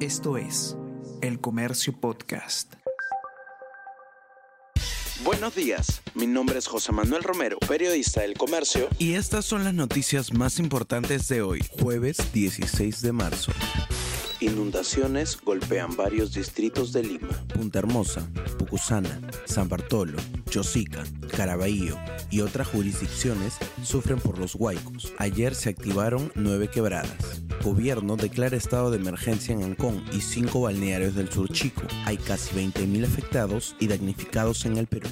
Esto 0.00 0.36
es 0.36 0.76
El 1.22 1.40
Comercio 1.40 1.98
Podcast. 1.98 2.74
Buenos 5.24 5.54
días, 5.54 6.02
mi 6.14 6.26
nombre 6.26 6.58
es 6.58 6.66
José 6.66 6.92
Manuel 6.92 7.22
Romero, 7.22 7.56
periodista 7.66 8.20
del 8.20 8.34
Comercio. 8.34 8.90
Y 8.98 9.14
estas 9.14 9.46
son 9.46 9.64
las 9.64 9.72
noticias 9.72 10.34
más 10.34 10.58
importantes 10.58 11.28
de 11.28 11.40
hoy, 11.40 11.64
jueves 11.80 12.18
16 12.34 13.00
de 13.00 13.12
marzo. 13.12 13.52
Inundaciones 14.40 15.40
golpean 15.42 15.96
varios 15.96 16.34
distritos 16.34 16.92
de 16.92 17.02
Lima. 17.02 17.30
Punta 17.54 17.78
Hermosa, 17.78 18.28
Pucusana, 18.58 19.22
San 19.46 19.70
Bartolo, 19.70 20.18
Chosica, 20.50 21.04
Caraballo 21.34 21.96
y 22.30 22.42
otras 22.42 22.68
jurisdicciones 22.68 23.56
sufren 23.82 24.20
por 24.20 24.38
los 24.38 24.56
huaicos. 24.56 25.14
Ayer 25.16 25.54
se 25.54 25.70
activaron 25.70 26.32
nueve 26.34 26.68
quebradas. 26.68 27.35
Gobierno 27.62 28.16
declara 28.16 28.56
estado 28.56 28.90
de 28.90 28.98
emergencia 28.98 29.54
en 29.54 29.62
Ancón 29.62 30.04
y 30.12 30.20
cinco 30.20 30.62
balnearios 30.62 31.14
del 31.14 31.30
sur 31.30 31.48
chico. 31.52 31.82
Hay 32.04 32.16
casi 32.16 32.54
20.000 32.54 33.04
afectados 33.04 33.76
y 33.80 33.88
damnificados 33.88 34.64
en 34.66 34.76
el 34.76 34.86
Perú. 34.86 35.08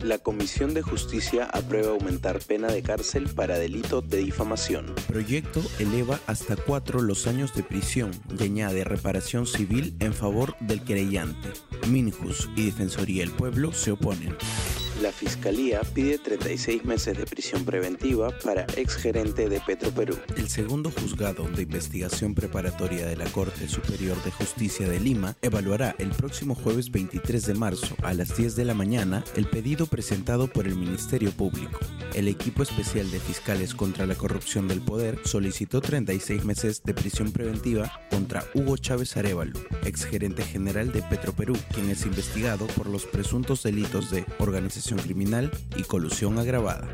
La 0.00 0.18
Comisión 0.18 0.74
de 0.74 0.82
Justicia 0.82 1.48
aprueba 1.52 1.90
aumentar 1.90 2.38
pena 2.38 2.68
de 2.68 2.82
cárcel 2.82 3.28
para 3.28 3.58
delito 3.58 4.00
de 4.00 4.18
difamación. 4.18 4.94
Proyecto 5.08 5.60
eleva 5.80 6.20
hasta 6.28 6.54
cuatro 6.54 7.00
los 7.00 7.26
años 7.26 7.52
de 7.54 7.64
prisión 7.64 8.12
y 8.38 8.44
añade 8.44 8.84
reparación 8.84 9.46
civil 9.46 9.96
en 9.98 10.14
favor 10.14 10.56
del 10.60 10.84
querellante. 10.84 11.48
Minjus 11.88 12.48
y 12.54 12.66
Defensoría 12.66 13.22
del 13.22 13.32
Pueblo 13.32 13.72
se 13.72 13.90
oponen. 13.90 14.36
La 15.02 15.12
Fiscalía 15.12 15.80
pide 15.94 16.18
36 16.18 16.84
meses 16.84 17.16
de 17.16 17.24
prisión 17.24 17.64
preventiva 17.64 18.36
para 18.42 18.62
exgerente 18.76 19.48
de 19.48 19.60
Petroperú. 19.60 20.18
El 20.36 20.48
segundo 20.48 20.90
juzgado 20.90 21.48
de 21.48 21.62
investigación 21.62 22.34
preparatoria 22.34 23.06
de 23.06 23.16
la 23.16 23.26
Corte 23.26 23.68
Superior 23.68 24.20
de 24.24 24.32
Justicia 24.32 24.88
de 24.88 24.98
Lima 24.98 25.36
evaluará 25.40 25.94
el 26.00 26.10
próximo 26.10 26.56
jueves 26.56 26.90
23 26.90 27.46
de 27.46 27.54
marzo 27.54 27.94
a 28.02 28.12
las 28.12 28.36
10 28.36 28.56
de 28.56 28.64
la 28.64 28.74
mañana 28.74 29.22
el 29.36 29.46
pedido 29.46 29.86
presentado 29.86 30.48
por 30.48 30.66
el 30.66 30.74
Ministerio 30.74 31.30
Público. 31.30 31.78
El 32.14 32.26
equipo 32.26 32.64
especial 32.64 33.08
de 33.12 33.20
fiscales 33.20 33.76
contra 33.76 34.04
la 34.04 34.16
corrupción 34.16 34.66
del 34.66 34.80
poder 34.80 35.20
solicitó 35.24 35.80
36 35.80 36.44
meses 36.44 36.82
de 36.82 36.94
prisión 36.94 37.30
preventiva 37.30 38.00
contra 38.10 38.44
Hugo 38.52 38.76
Chávez 38.76 39.16
Arevalo, 39.16 39.60
exgerente 39.84 40.42
general 40.42 40.90
de 40.90 41.02
Petroperú, 41.02 41.56
quien 41.72 41.88
es 41.90 42.04
investigado 42.04 42.66
por 42.68 42.88
los 42.88 43.04
presuntos 43.04 43.62
delitos 43.62 44.10
de 44.10 44.24
organización 44.38 44.87
criminal 44.96 45.50
y 45.76 45.82
colusión 45.82 46.38
agravada. 46.38 46.88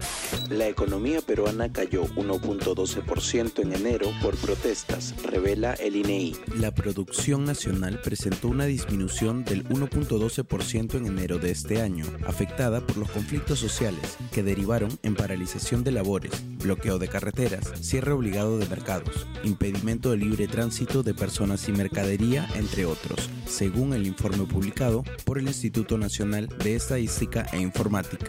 La 0.51 0.69
economía 0.69 1.21
peruana 1.21 1.73
cayó 1.73 2.05
1.12% 2.05 3.63
en 3.63 3.73
enero 3.73 4.09
por 4.21 4.37
protestas, 4.37 5.15
revela 5.23 5.75
el 5.75 5.97
INEI. 5.97 6.33
E 6.33 6.59
La 6.59 6.75
producción 6.75 7.45
nacional 7.45 8.01
presentó 8.03 8.49
una 8.49 8.67
disminución 8.67 9.45
del 9.45 9.67
1.12% 9.69 10.95
en 10.95 11.07
enero 11.07 11.39
de 11.39 11.51
este 11.51 11.81
año, 11.81 12.05
afectada 12.27 12.81
por 12.81 12.97
los 12.97 13.11
conflictos 13.11 13.59
sociales 13.59 14.17
que 14.33 14.43
derivaron 14.43 14.99
en 15.03 15.15
paralización 15.15 15.85
de 15.85 15.93
labores, 15.93 16.33
bloqueo 16.65 16.99
de 16.99 17.09
carreteras, 17.09 17.73
cierre 17.81 18.13
obligado 18.13 18.59
de 18.59 18.67
mercados, 18.67 19.27
impedimento 19.45 20.11
de 20.11 20.17
libre 20.17 20.49
tránsito 20.49 21.03
de 21.03 21.15
personas 21.15 21.69
y 21.69 21.73
mercadería, 21.73 22.49
entre 22.57 22.87
otros, 22.87 23.31
según 23.47 23.93
el 23.93 24.07
informe 24.07 24.45
publicado 24.47 25.05
por 25.25 25.39
el 25.39 25.47
Instituto 25.47 25.99
Nacional 25.99 26.49
de 26.63 26.75
Estadística 26.75 27.47
e 27.53 27.61
Informática. 27.61 28.27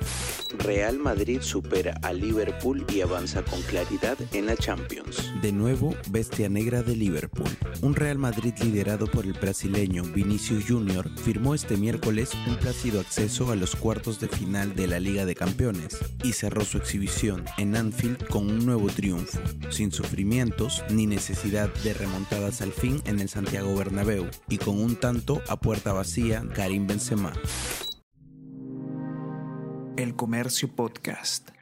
Real 0.59 0.99
Madrid 0.99 1.41
supera 1.41 1.99
a 2.01 2.13
Liverpool 2.13 2.85
y 2.93 3.01
avanza 3.01 3.43
con 3.43 3.61
claridad 3.63 4.17
en 4.33 4.45
la 4.45 4.55
Champions. 4.55 5.31
De 5.41 5.51
nuevo, 5.51 5.95
bestia 6.09 6.49
negra 6.49 6.83
de 6.83 6.95
Liverpool. 6.95 7.49
Un 7.81 7.95
Real 7.95 8.17
Madrid 8.17 8.53
liderado 8.61 9.07
por 9.07 9.25
el 9.25 9.33
brasileño 9.33 10.03
Vinicius 10.03 10.65
Junior 10.67 11.09
firmó 11.17 11.55
este 11.55 11.77
miércoles 11.77 12.31
un 12.47 12.55
plácido 12.57 12.99
acceso 12.99 13.51
a 13.51 13.55
los 13.55 13.75
cuartos 13.75 14.19
de 14.19 14.27
final 14.27 14.75
de 14.75 14.87
la 14.87 14.99
Liga 14.99 15.25
de 15.25 15.35
Campeones 15.35 15.97
y 16.23 16.33
cerró 16.33 16.65
su 16.65 16.77
exhibición 16.77 17.45
en 17.57 17.75
Anfield 17.75 18.24
con 18.25 18.49
un 18.49 18.65
nuevo 18.65 18.87
triunfo, 18.87 19.39
sin 19.69 19.91
sufrimientos 19.91 20.83
ni 20.89 21.07
necesidad 21.07 21.73
de 21.83 21.93
remontadas 21.93 22.61
al 22.61 22.71
fin 22.71 23.01
en 23.05 23.19
el 23.19 23.29
Santiago 23.29 23.75
Bernabéu 23.75 24.29
y 24.49 24.57
con 24.57 24.79
un 24.79 24.95
tanto 24.95 25.41
a 25.47 25.57
puerta 25.57 25.93
vacía 25.93 26.43
Karim 26.53 26.87
Benzema. 26.87 27.33
El 29.97 30.15
Comercio 30.15 30.75
Podcast. 30.75 31.54